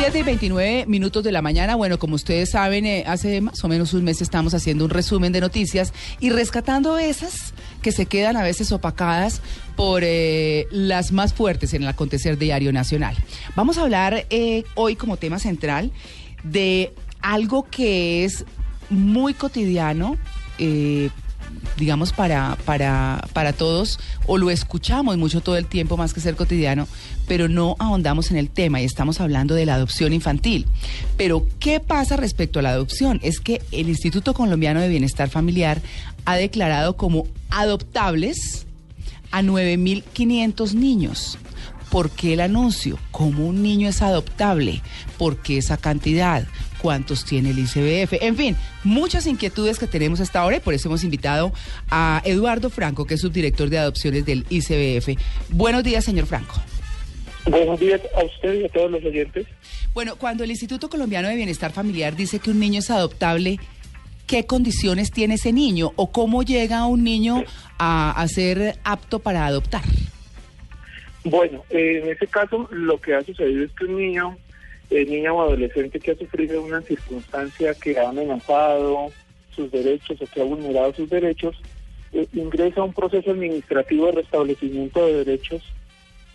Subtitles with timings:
[0.00, 1.74] 7 y 29 minutos de la mañana.
[1.74, 5.32] Bueno, como ustedes saben, eh, hace más o menos un mes estamos haciendo un resumen
[5.32, 9.42] de noticias y rescatando esas que se quedan a veces opacadas
[9.74, 13.16] por eh, las más fuertes en el acontecer diario nacional.
[13.56, 15.90] Vamos a hablar eh, hoy como tema central
[16.44, 18.44] de algo que es
[18.90, 20.16] muy cotidiano.
[21.76, 26.36] Digamos, para, para, para todos, o lo escuchamos mucho todo el tiempo más que ser
[26.36, 26.86] cotidiano,
[27.26, 30.66] pero no ahondamos en el tema y estamos hablando de la adopción infantil.
[31.16, 33.20] Pero, ¿qué pasa respecto a la adopción?
[33.22, 35.80] Es que el Instituto Colombiano de Bienestar Familiar
[36.24, 38.66] ha declarado como adoptables
[39.30, 41.38] a 9.500 niños.
[41.90, 42.98] ¿Por qué el anuncio?
[43.10, 44.82] ¿Cómo un niño es adoptable?
[45.16, 46.46] ¿Por qué esa cantidad?
[46.80, 48.14] ¿Cuántos tiene el ICBF?
[48.22, 51.52] En fin, muchas inquietudes que tenemos hasta ahora y por eso hemos invitado
[51.90, 55.20] a Eduardo Franco, que es subdirector de adopciones del ICBF.
[55.50, 56.54] Buenos días, señor Franco.
[57.46, 59.46] Buenos días a usted y a todos los oyentes.
[59.94, 63.58] Bueno, cuando el Instituto Colombiano de Bienestar Familiar dice que un niño es adoptable,
[64.26, 67.44] ¿qué condiciones tiene ese niño o cómo llega un niño
[67.78, 69.82] a, ser apto para adoptar?
[71.24, 74.36] Bueno, eh, en ese caso lo que ha sucedido es que un niño,
[74.90, 79.08] eh, niño o adolescente que ha sufrido una circunstancia que ha amenazado
[79.54, 81.56] sus derechos o que ha vulnerado sus derechos,
[82.12, 85.62] eh, ingresa a un proceso administrativo de restablecimiento de derechos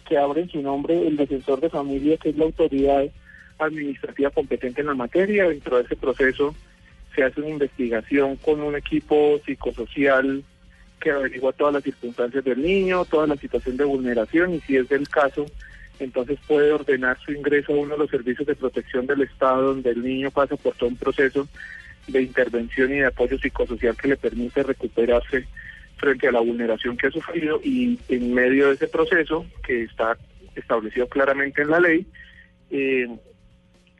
[0.08, 3.06] que abre en su nombre el defensor de familia, que es la autoridad
[3.58, 5.48] administrativa competente en la materia.
[5.48, 6.54] Dentro de ese proceso
[7.16, 10.44] se hace una investigación con un equipo psicosocial
[11.00, 14.88] que averigua todas las circunstancias del niño, toda la situación de vulneración y si es
[14.90, 15.46] del caso,
[16.00, 19.92] entonces puede ordenar su ingreso a uno de los servicios de protección del Estado donde
[19.92, 21.48] el niño pasa por todo un proceso
[22.08, 25.48] de intervención y de apoyo psicosocial que le permite recuperarse
[25.98, 30.18] frente a la vulneración que ha sufrido y en medio de ese proceso, que está
[30.56, 32.06] establecido claramente en la ley,
[32.72, 33.08] eh,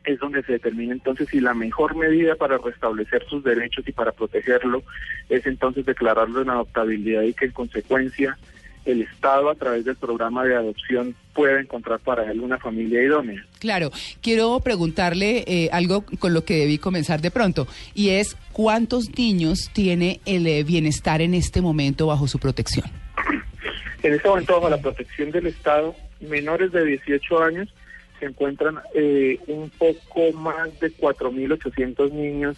[0.04, 4.12] es donde se determina entonces si la mejor medida para restablecer sus derechos y para
[4.12, 4.82] protegerlo
[5.30, 8.36] es entonces declararlo en adoptabilidad y que en consecuencia
[8.84, 13.44] el Estado a través del programa de adopción pueda encontrar para él una familia idónea.
[13.58, 13.90] Claro,
[14.22, 19.70] quiero preguntarle eh, algo con lo que debí comenzar de pronto, y es cuántos niños
[19.72, 22.86] tiene el eh, bienestar en este momento bajo su protección.
[24.02, 27.74] En este momento bajo la protección del Estado, menores de 18 años
[28.20, 32.56] se encuentran eh, un poco más de 4.800 niños,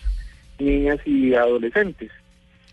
[0.58, 2.10] niñas y adolescentes.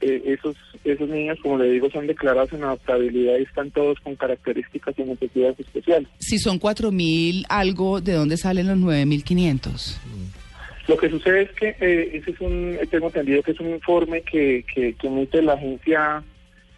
[0.03, 4.15] Eh, esos, esos niños, como le digo, son declarados en adaptabilidad y están todos con
[4.15, 6.09] características y necesidades especiales.
[6.19, 9.97] Si son 4.000 algo, ¿de dónde salen los 9.500?
[10.87, 14.21] Lo que sucede es que eh, ese es un, tengo entendido que es un informe
[14.21, 16.23] que, que, emite la agencia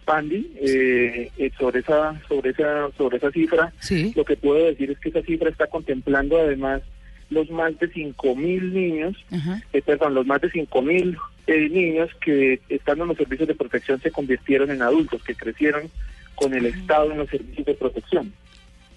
[0.06, 3.74] Pandi eh, eh, sobre esa sobre esa sobre esa cifra.
[3.80, 4.14] Sí.
[4.16, 6.84] Lo que puedo decir es que esa cifra está contemplando además
[7.32, 9.16] los más de 5.000 niños,
[9.74, 11.18] eh, perdón, los más de 5.000
[11.48, 15.90] eh, niños que estando en los servicios de protección se convirtieron en adultos, que crecieron
[16.36, 18.34] con el Estado en los servicios de protección.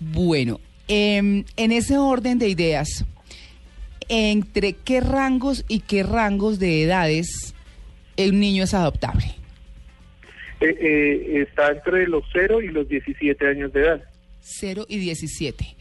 [0.00, 3.04] Bueno, em, en ese orden de ideas,
[4.08, 7.54] ¿entre qué rangos y qué rangos de edades
[8.16, 9.26] un niño es adoptable?
[10.60, 14.03] Eh, eh, está entre los 0 y los 17 años de edad.
[14.41, 15.76] 0 y 17.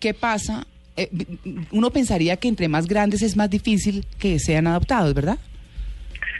[0.00, 0.66] ¿Qué pasa
[0.96, 1.10] eh,
[1.72, 5.38] uno pensaría que entre más grandes es más difícil que sean adoptados, ¿verdad?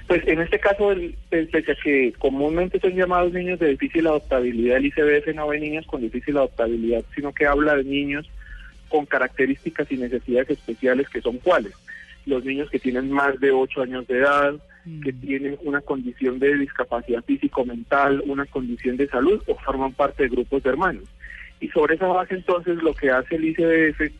[0.06, 4.76] Pues en este caso, el, pese a que comúnmente son llamados niños de difícil adoptabilidad,
[4.76, 8.30] el ICBF no ve niños con difícil adoptabilidad, sino que habla de niños
[8.88, 11.72] con características y necesidades especiales que son cuáles.
[12.24, 14.54] Los niños que tienen más de 8 años de edad,
[15.02, 15.20] que mm.
[15.20, 20.62] tienen una condición de discapacidad físico-mental, una condición de salud o forman parte de grupos
[20.62, 21.04] de hermanos.
[21.60, 24.12] Y sobre esa base entonces lo que hace el ICBF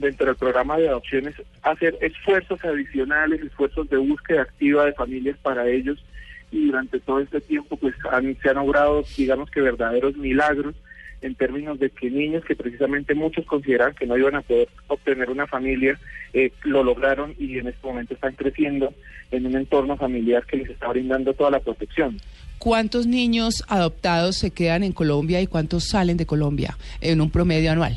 [0.00, 5.68] dentro del programa de adopciones hacer esfuerzos adicionales, esfuerzos de búsqueda activa de familias para
[5.68, 6.02] ellos
[6.50, 7.94] y durante todo este tiempo pues
[8.42, 10.74] se han logrado digamos que verdaderos milagros
[11.22, 15.30] en términos de que niños que precisamente muchos consideran que no iban a poder obtener
[15.30, 15.98] una familia,
[16.32, 18.94] eh, lo lograron y en este momento están creciendo
[19.30, 22.18] en un entorno familiar que les está brindando toda la protección.
[22.58, 27.72] ¿Cuántos niños adoptados se quedan en Colombia y cuántos salen de Colombia en un promedio
[27.72, 27.96] anual?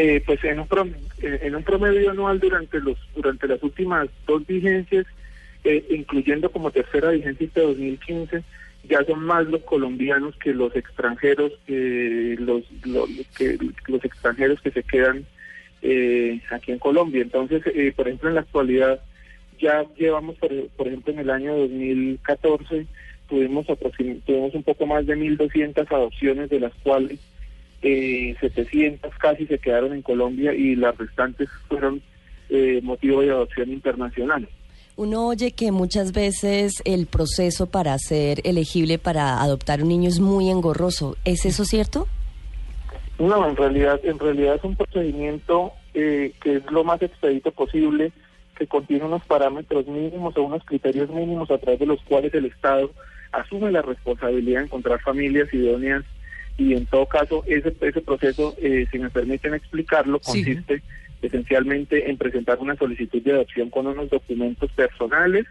[0.00, 4.08] Eh, pues en un, promedio, eh, en un promedio anual durante los durante las últimas
[4.28, 5.04] dos vigencias,
[5.64, 8.44] eh, incluyendo como tercera vigencia este 2015,
[8.88, 13.58] ya son más los colombianos que los extranjeros, los, los, que,
[13.88, 15.26] los extranjeros que se quedan
[16.52, 17.22] aquí en Colombia.
[17.22, 17.64] Entonces,
[17.96, 19.00] por ejemplo, en la actualidad
[19.58, 22.86] ya llevamos, por, por ejemplo, en el año 2014
[23.28, 27.18] tuvimos, tuvimos un poco más de 1.200 adopciones, de las cuales
[27.82, 32.02] eh, 700 casi se quedaron en Colombia y las restantes fueron
[32.48, 34.48] eh, motivo de adopción internacional.
[34.96, 40.18] Uno oye que muchas veces el proceso para ser elegible para adoptar un niño es
[40.18, 41.16] muy engorroso.
[41.24, 42.08] ¿Es eso cierto?
[43.18, 48.12] No, en realidad, en realidad es un procedimiento eh, que es lo más expedito posible,
[48.56, 52.46] que contiene unos parámetros mínimos o unos criterios mínimos a través de los cuales el
[52.46, 52.90] Estado
[53.30, 56.04] asume la responsabilidad de encontrar familias idóneas
[56.58, 60.82] y en todo caso ese, ese proceso, eh, si me permiten explicarlo, consiste
[61.22, 65.46] esencialmente en presentar una solicitud de adopción con unos documentos personales.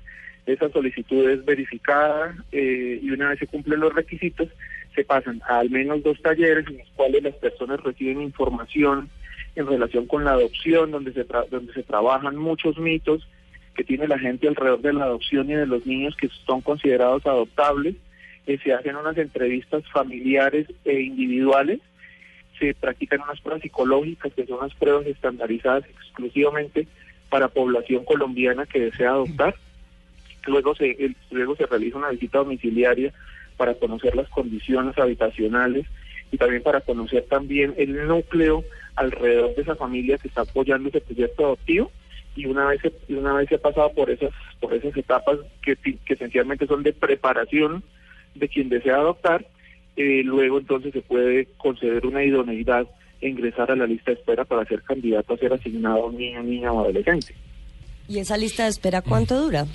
[0.45, 4.49] Esa solicitud es verificada eh, y una vez se cumplen los requisitos,
[4.95, 9.09] se pasan a al menos dos talleres en los cuales las personas reciben información
[9.55, 13.27] en relación con la adopción, donde se, donde se trabajan muchos mitos
[13.75, 17.25] que tiene la gente alrededor de la adopción y de los niños que son considerados
[17.25, 17.95] adoptables.
[18.47, 21.81] Se hacen unas entrevistas familiares e individuales
[22.59, 26.87] se practican unas pruebas psicológicas que son unas pruebas estandarizadas exclusivamente
[27.29, 29.55] para población colombiana que desea adoptar.
[30.45, 33.13] Luego se, luego se realiza una visita domiciliaria
[33.57, 35.85] para conocer las condiciones habitacionales
[36.31, 38.63] y también para conocer también el núcleo
[38.95, 41.91] alrededor de esa familia que está apoyando ese proyecto adoptivo
[42.35, 45.75] y una vez se, una vez se ha pasado por esas por esas etapas que,
[45.75, 47.83] que esencialmente son de preparación
[48.39, 49.45] de quien desea adoptar
[49.97, 52.87] eh, luego entonces se puede conceder una idoneidad
[53.19, 56.17] e ingresar a la lista de espera para ser candidato a ser asignado a un
[56.17, 57.33] niño, niña o adolescente.
[58.07, 59.65] ¿Y esa lista de espera cuánto dura?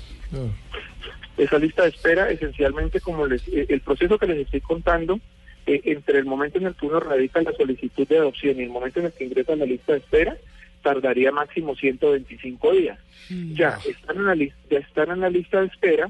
[1.37, 5.19] Esa lista de espera, esencialmente, como les, eh, el proceso que les estoy contando,
[5.67, 8.69] eh, entre el momento en el que uno radica la solicitud de adopción y el
[8.69, 10.37] momento en el que ingresa a la lista de espera,
[10.81, 12.97] tardaría máximo 125 días.
[13.29, 13.55] Mm.
[13.55, 16.09] Ya están en la lista, ya están en la lista de espera,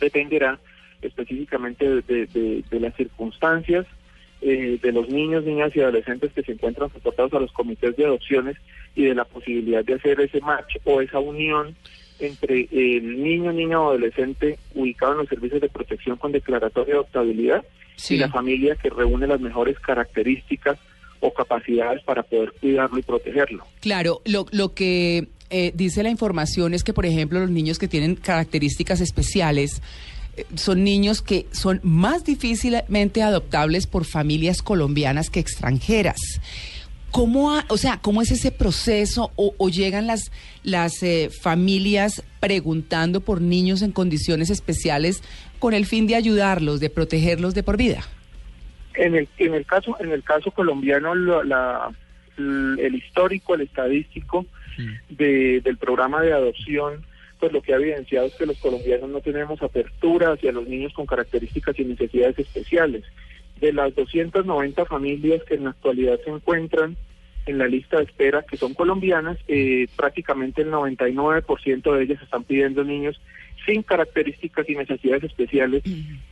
[0.00, 0.60] dependerá
[1.02, 3.86] específicamente de, las circunstancias
[4.40, 8.06] eh, de los niños, niñas y adolescentes que se encuentran soportados a los comités de
[8.06, 8.56] adopciones
[8.94, 11.76] y de la posibilidad de hacer ese match o esa unión
[12.18, 17.00] entre el niño, niña o adolescente ubicado en los servicios de protección con declaratoria de
[17.00, 17.64] adoptabilidad
[18.08, 20.78] y la familia que reúne las mejores características
[21.20, 23.66] o capacidades para poder cuidarlo y protegerlo.
[23.80, 27.88] Claro, lo, lo que eh, dice la información es que, por ejemplo, los niños que
[27.88, 29.82] tienen características especiales,
[30.54, 36.40] son niños que son más difícilmente adoptables por familias colombianas que extranjeras.
[37.10, 40.30] ¿Cómo, o sea, cómo es ese proceso o, llegan las,
[40.62, 45.22] las eh, familias preguntando por niños en condiciones especiales
[45.58, 48.02] con el fin de ayudarlos, de protegerlos de por vida?
[48.94, 51.90] En el, en el caso en el caso colombiano la,
[52.36, 54.46] el histórico, el estadístico
[55.08, 57.04] de, del programa de adopción
[57.40, 60.92] pues lo que ha evidenciado es que los colombianos no tenemos apertura hacia los niños
[60.92, 63.02] con características y necesidades especiales.
[63.60, 66.96] De las 290 familias que en la actualidad se encuentran
[67.46, 72.44] en la lista de espera que son colombianas, eh, prácticamente el 99% de ellas están
[72.44, 73.20] pidiendo niños
[73.66, 75.82] sin características y necesidades especiales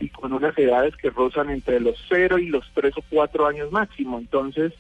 [0.01, 3.71] y con unas edades que rozan entre los 0 y los 3 o 4 años
[3.71, 4.19] máximo.
[4.19, 4.73] Entonces,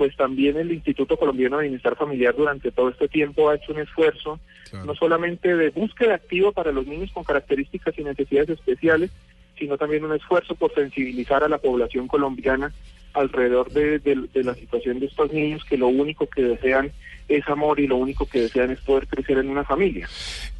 [0.00, 3.80] pues también el Instituto Colombiano de Bienestar Familiar durante todo este tiempo ha hecho un
[3.80, 4.40] esfuerzo
[4.86, 9.10] no solamente de búsqueda activa para los niños con características y necesidades especiales,
[9.58, 12.72] sino también un esfuerzo por sensibilizar a la población colombiana
[13.12, 14.00] alrededor de,
[14.42, 16.92] la situación de estos niños que lo único que desean
[17.30, 20.08] es amor y lo único que desean es poder crecer en una familia.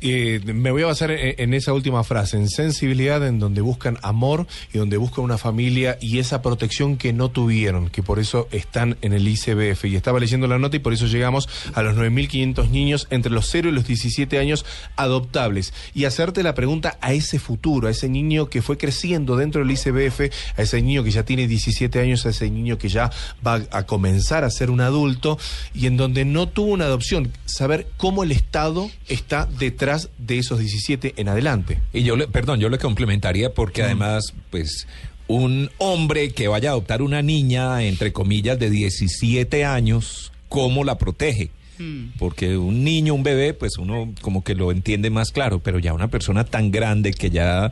[0.01, 4.79] Me voy a basar en, esa última frase, en sensibilidad, en donde buscan amor y
[4.79, 9.13] donde buscan una familia y esa protección que no tuvieron, que por eso están en
[9.13, 9.85] el ICBF.
[9.87, 13.49] Y estaba leyendo la nota y por eso llegamos a los 9.500 niños entre los
[13.51, 14.65] 0 y los 17 años
[14.97, 15.75] adoptables.
[15.93, 19.73] Y hacerte la pregunta a ese futuro, a ese niño que fue creciendo dentro del
[19.73, 20.21] ICBF,
[20.57, 23.11] a ese niño que ya tiene 17 años, a ese niño que ya
[23.47, 25.39] va a comenzar a ser un adulto
[25.75, 30.59] y en donde no tuvo una adopción, saber cómo el Estado está detrás de esos
[30.59, 31.81] 17 en adelante.
[31.93, 34.87] Y yo le, perdón, yo le complementaría porque además, pues
[35.27, 40.99] un hombre que vaya a adoptar una niña, entre comillas, de 17 años, ¿cómo la
[40.99, 41.51] protege?
[41.79, 42.19] Mm.
[42.19, 45.93] Porque un niño, un bebé, pues uno como que lo entiende más claro, pero ya
[45.93, 47.71] una persona tan grande que ya,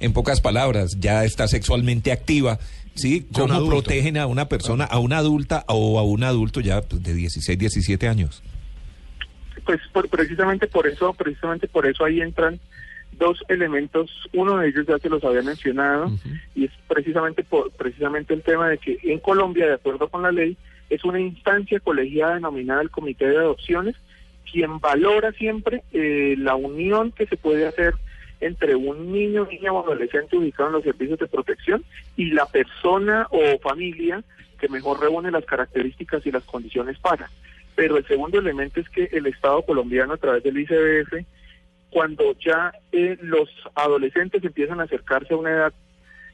[0.00, 2.58] en pocas palabras, ya está sexualmente activa,
[2.94, 3.26] ¿sí?
[3.32, 7.14] ¿Cómo protegen a una persona, a una adulta o a un adulto ya pues, de
[7.14, 8.42] 16, 17 años?
[9.64, 12.60] Pues precisamente por eso, precisamente por eso ahí entran
[13.18, 16.10] dos elementos, uno de ellos ya se los había mencionado
[16.54, 20.32] y es precisamente por, precisamente el tema de que en Colombia, de acuerdo con la
[20.32, 20.56] ley,
[20.90, 23.94] es una instancia colegiada denominada el Comité de Adopciones
[24.50, 27.94] quien valora siempre eh, la unión que se puede hacer
[28.44, 31.82] entre un niño, niña o adolescente ubicado en los servicios de protección
[32.16, 34.22] y la persona o familia
[34.58, 37.30] que mejor reúne las características y las condiciones para.
[37.74, 41.24] Pero el segundo elemento es que el Estado colombiano a través del ICBF,
[41.90, 45.72] cuando ya eh, los adolescentes empiezan a acercarse a una edad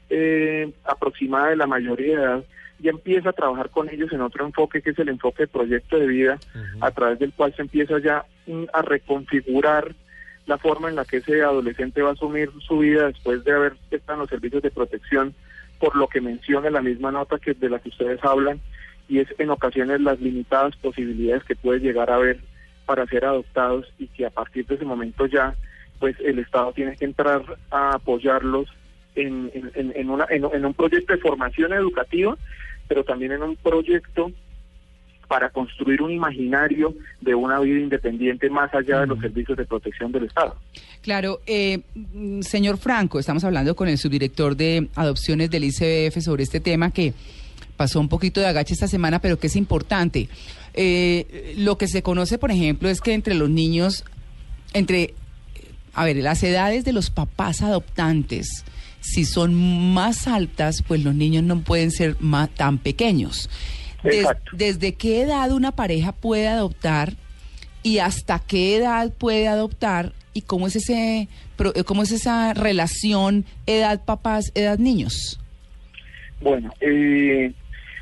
[0.09, 2.43] eh, aproximada de la mayoría de edad,
[2.79, 5.97] ya empieza a trabajar con ellos en otro enfoque que es el enfoque de proyecto
[5.97, 6.39] de vida,
[6.81, 9.95] a través del cual se empieza ya mm, a reconfigurar
[10.51, 13.73] la forma en la que ese adolescente va a asumir su vida después de haber
[13.89, 15.33] estado en los servicios de protección,
[15.79, 18.59] por lo que menciona la misma nota que de la que ustedes hablan,
[19.07, 22.41] y es en ocasiones las limitadas posibilidades que puede llegar a haber
[22.85, 25.55] para ser adoptados y que a partir de ese momento ya
[25.99, 28.67] pues el Estado tiene que entrar a apoyarlos
[29.15, 32.35] en, en, en, una, en un proyecto de formación educativa
[32.89, 34.33] pero también en un proyecto
[35.31, 40.11] para construir un imaginario de una vida independiente más allá de los servicios de protección
[40.11, 40.57] del Estado.
[41.01, 41.79] Claro, eh,
[42.41, 47.13] señor Franco, estamos hablando con el subdirector de adopciones del ICBF sobre este tema que
[47.77, 50.27] pasó un poquito de agache esta semana, pero que es importante.
[50.73, 54.03] Eh, lo que se conoce, por ejemplo, es que entre los niños,
[54.73, 55.13] entre,
[55.93, 58.65] a ver, las edades de los papás adoptantes,
[58.99, 59.53] si son
[59.93, 63.49] más altas, pues los niños no pueden ser más, tan pequeños.
[64.53, 67.13] ¿Desde qué edad una pareja puede adoptar
[67.83, 71.27] y hasta qué edad puede adoptar y cómo es ese
[71.85, 75.39] cómo es esa relación edad papás edad niños?
[76.39, 77.51] Bueno, eh,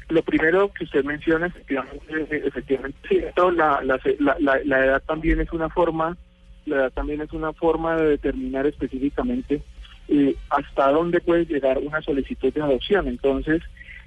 [0.08, 6.18] lo primero que usted menciona efectivamente, efectivamente la, la, la edad también es una forma
[6.66, 9.62] la edad también es una forma de determinar específicamente
[10.08, 13.08] eh, hasta dónde puede llegar una solicitud de adopción.
[13.08, 13.62] Entonces,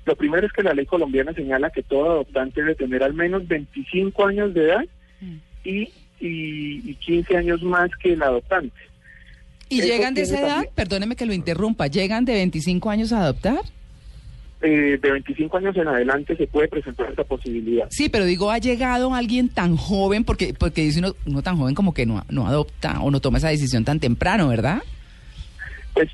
[0.05, 3.47] lo primero es que la ley colombiana señala que todo adoptante debe tener al menos
[3.47, 4.85] 25 años de edad
[5.21, 5.37] mm.
[5.65, 5.89] y,
[6.21, 8.81] y, 15 años más que el adoptante.
[9.69, 10.69] ¿Y llegan de esa edad?
[10.75, 11.87] Perdóneme que lo interrumpa.
[11.87, 13.61] ¿Llegan de 25 años a adoptar?
[14.61, 17.87] Eh, de 25 años en adelante se puede presentar esta posibilidad.
[17.91, 21.75] Sí, pero digo, ha llegado alguien tan joven, porque porque dice uno, uno tan joven
[21.75, 24.83] como que no, no adopta o no toma esa decisión tan temprano, ¿verdad?
[25.95, 26.11] Pues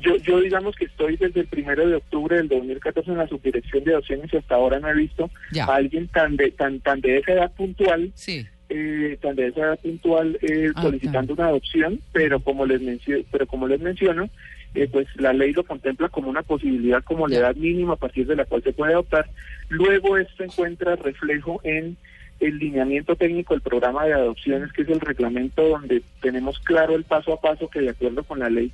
[0.00, 3.84] yo, yo digamos que estoy desde el primero de octubre del 2014 en la subdirección
[3.84, 7.18] de adopciones y hasta ahora no he visto a alguien tan de tan tan de
[7.18, 8.44] esa edad puntual, sí.
[8.68, 13.22] eh, tan de esa edad puntual eh, ah, solicitando una adopción, pero como les menciono,
[13.30, 14.28] pero como les menciono,
[14.74, 18.26] eh, pues la ley lo contempla como una posibilidad como la edad mínima a partir
[18.26, 19.28] de la cual se puede adoptar.
[19.68, 21.96] Luego esto encuentra reflejo en
[22.40, 27.04] el lineamiento técnico del programa de adopciones, que es el reglamento donde tenemos claro el
[27.04, 28.72] paso a paso que de acuerdo con la ley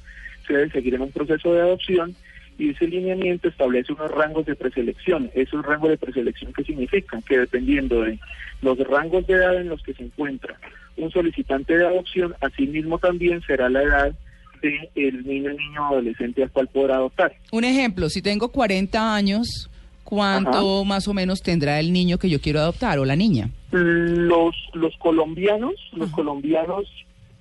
[0.55, 2.15] debe seguir en un proceso de adopción
[2.59, 5.31] y ese lineamiento establece unos rangos de preselección.
[5.35, 8.19] Esos rangos de preselección que significan que dependiendo de
[8.63, 10.59] los rangos de edad en los que se encuentra
[10.97, 14.13] un solicitante de adopción, asimismo también será la edad
[14.61, 17.33] del el niño, niño, adolescente al cual podrá adoptar.
[17.53, 19.71] Un ejemplo, si tengo 40 años,
[20.03, 23.51] ¿cuánto más o menos tendrá el niño que yo quiero adoptar o la niña?
[23.71, 26.89] Los, los colombianos, los colombianos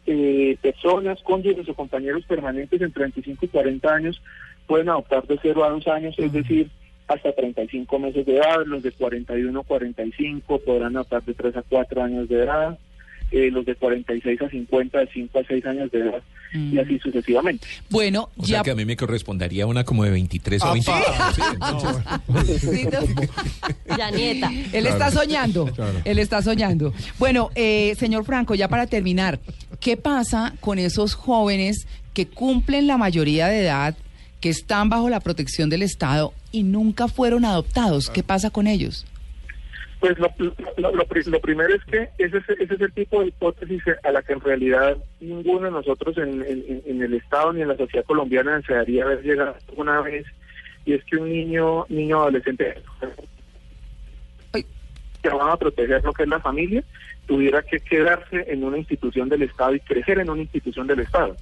[0.07, 4.21] eh, personas, cónyuges o compañeros permanentes entre 35 y 40 años
[4.65, 6.69] pueden adoptar de 0 a 2 años, es decir,
[7.07, 11.61] hasta 35 meses de edad, los de 41 a 45 podrán adoptar de 3 a
[11.61, 12.77] 4 años de edad,
[13.31, 16.97] eh, los de 46 a 50 de 5 a 6 años de edad y así
[16.99, 17.67] sucesivamente.
[17.89, 18.47] Bueno, o ya...
[18.47, 20.97] sea que a mí me correspondería una como de 23 o 25.
[23.97, 24.51] ya nieta.
[24.71, 25.69] Él está soñando,
[26.05, 26.93] él está soñando.
[27.19, 29.39] Bueno, eh, señor Franco, ya para terminar,
[29.79, 33.95] ¿qué pasa con esos jóvenes que cumplen la mayoría de edad,
[34.39, 38.09] que están bajo la protección del Estado y nunca fueron adoptados?
[38.09, 39.05] ¿Qué pasa con ellos?
[39.99, 40.31] Pues lo,
[40.77, 44.41] lo, primero es que ese, ese es el tipo de hipótesis a la que en
[44.41, 46.45] realidad ninguno de nosotros en,
[46.85, 50.25] en, el Estado ni en la sociedad colombiana desearía haber llegado una vez,
[50.85, 52.75] y es que un niño, niño adolescente
[55.21, 56.83] que van a proteger lo que es la familia,
[57.25, 61.35] tuviera que quedarse en una institución del Estado y crecer en una institución del Estado.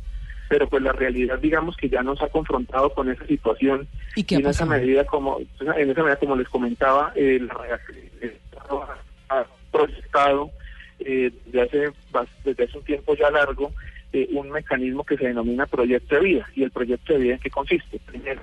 [0.48, 4.46] Pero pues la realidad digamos que ya nos ha confrontado con esa situación y, en
[4.46, 7.80] esa medida como en esa medida como les comentaba eh, la, ha
[11.00, 11.94] eh, desde, hace,
[12.44, 13.72] desde hace un tiempo ya largo
[14.14, 16.50] eh, un mecanismo que se denomina proyecto de vida.
[16.56, 18.00] ¿Y el proyecto de vida en qué consiste?
[18.06, 18.42] Primero,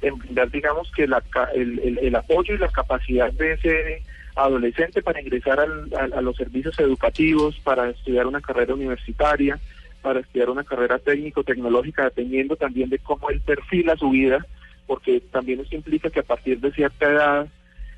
[0.00, 1.22] en brindar, digamos, que la,
[1.54, 4.02] el, el, apoyo y la capacidad de ese
[4.34, 9.60] adolescente para ingresar a los servicios educativos, para estudiar una carrera universitaria,
[10.00, 14.44] para estudiar una carrera técnico-tecnológica, dependiendo también de cómo él perfila su vida,
[14.86, 17.48] porque también eso implica que a partir de cierta edad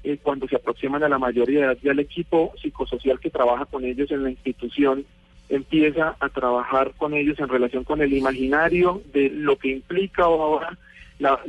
[0.04, 3.64] eh, cuando se aproximan a la mayoría de edad, ya el equipo psicosocial que trabaja
[3.64, 5.04] con ellos en la institución
[5.48, 10.76] empieza a trabajar con ellos en relación con el imaginario de lo que implica ahora
[11.18, 11.40] la,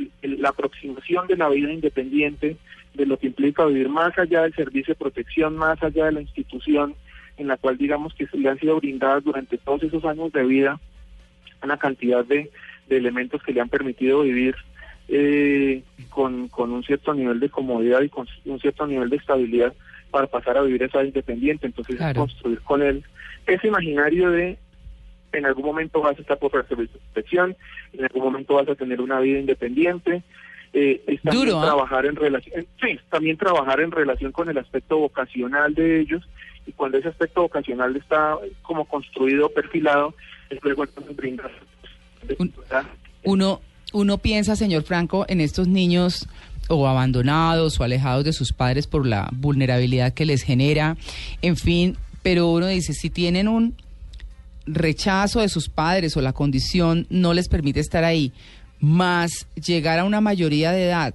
[0.44, 2.56] aproximación de la vida independiente
[2.94, 6.20] de lo que implica vivir más allá del servicio de protección, más allá de la
[6.22, 6.94] institución
[7.36, 10.80] en la cual digamos que le han sido brindadas durante todos esos años de vida
[11.62, 12.50] una cantidad de,
[12.88, 14.54] de elementos que le han permitido vivir
[15.08, 19.72] eh, con, con un cierto nivel de comodidad y con un cierto nivel de estabilidad
[20.10, 21.66] para pasar a vivir esa vida independiente.
[21.66, 22.20] Entonces, Claro.
[22.20, 23.04] construir con él
[23.46, 24.58] ese imaginario de
[25.32, 27.54] en algún momento vas a estar por protección,
[27.92, 30.22] en algún momento vas a tener una vida independiente.
[30.72, 31.64] Eh, es también Duro, ¿ah?
[31.66, 36.28] trabajar en relación, sí, también trabajar en relación con el aspecto vocacional de ellos
[36.66, 40.14] y cuando ese aspecto vocacional está como construido, perfilado,
[40.50, 41.50] es luego entonces brindar
[42.38, 42.52] Un-
[43.24, 43.60] Uno,
[43.96, 46.28] uno piensa, señor Franco, en estos niños
[46.68, 50.98] o abandonados o alejados de sus padres por la vulnerabilidad que les genera,
[51.40, 53.74] en fin, pero uno dice, si tienen un
[54.66, 58.32] rechazo de sus padres o la condición no les permite estar ahí,
[58.80, 61.14] más llegar a una mayoría de edad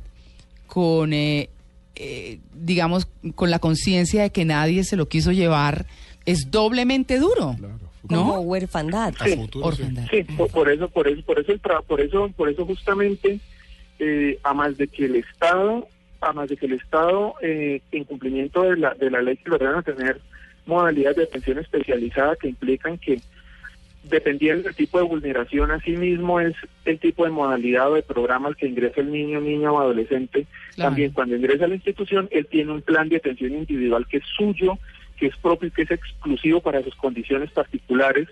[0.66, 1.50] con, eh,
[1.96, 5.86] eh, digamos, con la conciencia de que nadie se lo quiso llevar,
[6.26, 8.40] es doblemente duro, Como ¿no?
[8.42, 9.14] huerfandad.
[9.20, 9.36] A Sí.
[9.36, 9.82] futuro, sí.
[9.84, 10.08] Orfandad.
[10.10, 13.40] Sí, por, por eso, por eso, por eso, el tra- por eso, por eso justamente,
[14.00, 15.88] eh, a más de que el Estado,
[16.22, 19.50] a más de que el Estado, eh, en cumplimiento de la de la ley que
[19.50, 20.20] lo van a tener
[20.66, 23.20] modalidades de atención especializada que implican que
[24.04, 26.56] dependiendo del tipo de vulneración, así mismo es
[26.86, 30.48] el tipo de modalidad o de programa al que ingresa el niño, niña o adolescente.
[30.76, 30.90] Claro.
[30.90, 34.24] También cuando ingresa a la institución, él tiene un plan de atención individual que es
[34.36, 34.80] suyo,
[35.22, 38.28] que es propio y que es exclusivo para sus condiciones particulares.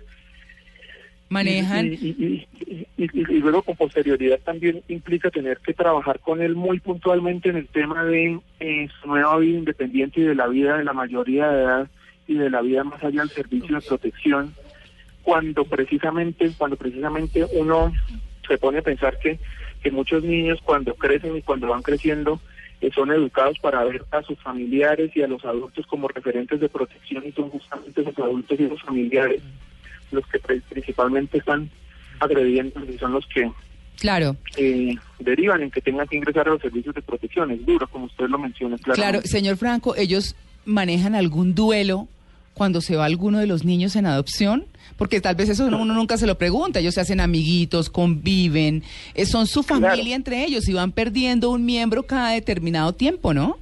[1.30, 1.86] Manejan...
[1.86, 6.42] Y, y- y- y- y- y luego con posterioridad también implica tener que trabajar con
[6.42, 10.48] él muy puntualmente en el tema de eh, su nueva vida independiente y de la
[10.48, 11.88] vida de la mayoría de edad
[12.28, 14.56] y de la vida más allá del servicio de protección
[15.22, 17.94] cuando precisamente cuando precisamente uno
[18.48, 19.38] se pone a pensar que,
[19.84, 22.42] que muchos niños cuando crecen y cuando van creciendo
[22.82, 26.70] eh, son educados para ver a sus familiares y a los adultos como referentes de
[26.70, 29.42] protección y son justamente esos adultos y esos familiares
[30.12, 31.70] los que principalmente están
[32.20, 33.50] agrediendo y son los que
[34.00, 37.52] Claro, eh, derivan en que tengan que ingresar a los servicios de protección.
[37.52, 42.08] Es duro, como usted lo menciona, claro, señor Franco, ellos manejan algún duelo
[42.60, 44.66] cuando se va alguno de los niños en adopción,
[44.98, 48.84] porque tal vez eso uno, nunca se lo pregunta, ellos se hacen amiguitos, conviven,
[49.16, 50.12] eh, son su familia Claro.
[50.16, 53.58] entre ellos y van perdiendo un miembro cada determinado tiempo, ¿no?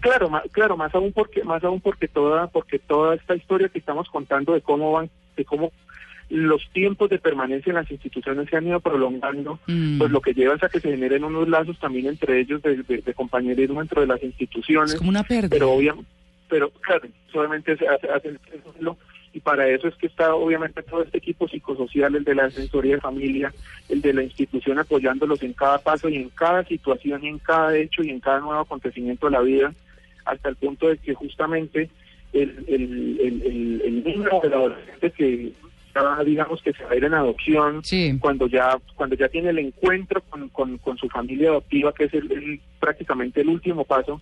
[0.00, 3.78] Claro, ma- claro, más aún porque más aún porque toda porque toda esta historia que
[3.78, 5.70] estamos contando de cómo van de cómo
[6.30, 9.98] los tiempos de permanencia en las instituciones se han ido prolongando, Mm.
[9.98, 12.82] pues lo que lleva es a que se generen unos lazos también entre ellos de,
[12.82, 14.92] de- de compañerismo dentro de las instituciones.
[14.92, 15.50] Es como una pérdida.
[15.50, 16.08] pero obviamente,
[16.52, 18.98] pero claro, solamente se hace, hace el duelo,
[19.32, 22.96] y para eso es que está obviamente todo este equipo psicosocial, el de la asesoría
[22.96, 23.54] de familia,
[23.88, 27.74] el de la institución apoyándolos en cada paso y en cada situación y en cada
[27.74, 29.72] hecho y en cada nuevo acontecimiento de la vida,
[30.26, 31.88] hasta el punto de que justamente
[32.34, 35.52] el, el, el, el, niño o el adolescente que
[35.94, 38.14] ya, digamos que se va a ir en adopción, Sí.
[38.20, 42.12] cuando ya cuando ya tiene el encuentro con, con, con su familia adoptiva, que es
[42.12, 44.20] el, el- prácticamente el último paso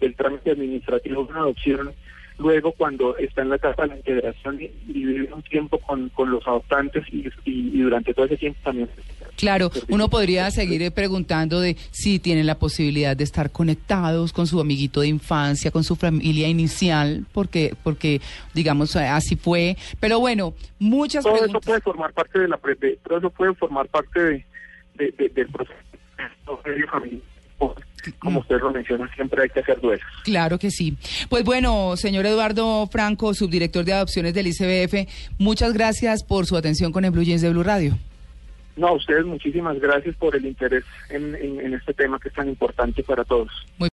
[0.00, 1.90] del trámite administrativo de una adopción,
[2.38, 6.08] luego cuando está en la etapa de la integración y, y vive un tiempo con,
[6.10, 8.88] con los adoptantes y, y- y durante todo ese tiempo también.
[9.36, 14.46] Claro, uno podría seguir eh, preguntando de si tienen la posibilidad de estar conectados con
[14.48, 18.20] su amiguito de infancia, con su familia inicial, porque, porque
[18.54, 19.76] digamos, eh, así fue.
[20.00, 21.66] Pero bueno, muchas Todo eso preguntas.
[21.66, 24.44] puede formar parte de la de- todo eso puede formar parte de,
[24.94, 25.74] de- de- del proceso
[26.64, 27.20] de familia.
[28.20, 30.06] Como usted lo menciona, siempre hay que hacer duelos.
[30.24, 30.96] Claro que sí.
[31.28, 36.92] Pues bueno, señor Eduardo Franco, subdirector de adopciones del ICBF, muchas gracias por su atención
[36.92, 37.98] con el Blue Jeans de Blue Radio.
[38.78, 42.34] No, a ustedes muchísimas gracias por el interés en, en, en este tema que es
[42.34, 43.50] tan importante para todos.
[43.76, 43.86] Muy